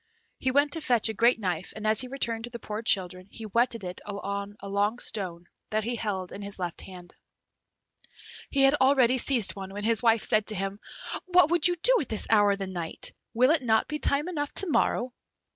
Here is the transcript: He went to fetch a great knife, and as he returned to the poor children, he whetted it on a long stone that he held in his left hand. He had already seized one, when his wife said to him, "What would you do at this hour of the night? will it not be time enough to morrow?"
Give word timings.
He 0.39 0.49
went 0.49 0.71
to 0.71 0.81
fetch 0.81 1.09
a 1.09 1.13
great 1.13 1.39
knife, 1.39 1.73
and 1.75 1.85
as 1.85 2.01
he 2.01 2.07
returned 2.07 2.45
to 2.45 2.49
the 2.49 2.57
poor 2.57 2.81
children, 2.81 3.27
he 3.29 3.43
whetted 3.43 3.83
it 3.83 4.01
on 4.03 4.55
a 4.59 4.67
long 4.67 4.97
stone 4.97 5.45
that 5.69 5.83
he 5.83 5.95
held 5.95 6.31
in 6.31 6.41
his 6.41 6.57
left 6.57 6.81
hand. 6.81 7.13
He 8.49 8.63
had 8.63 8.73
already 8.81 9.19
seized 9.19 9.55
one, 9.55 9.71
when 9.71 9.83
his 9.83 10.01
wife 10.01 10.23
said 10.23 10.47
to 10.47 10.55
him, 10.55 10.79
"What 11.27 11.51
would 11.51 11.67
you 11.67 11.75
do 11.83 11.95
at 12.01 12.09
this 12.09 12.25
hour 12.31 12.49
of 12.53 12.57
the 12.57 12.65
night? 12.65 13.13
will 13.35 13.51
it 13.51 13.61
not 13.61 13.87
be 13.87 13.99
time 13.99 14.27
enough 14.27 14.51
to 14.55 14.67
morrow?" 14.67 15.13